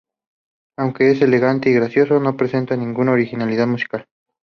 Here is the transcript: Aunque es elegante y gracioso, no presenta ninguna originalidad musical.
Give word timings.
Aunque 0.79 1.11
es 1.11 1.21
elegante 1.21 1.69
y 1.69 1.73
gracioso, 1.73 2.19
no 2.19 2.35
presenta 2.35 2.75
ninguna 2.75 3.11
originalidad 3.11 3.67
musical. 3.67 4.07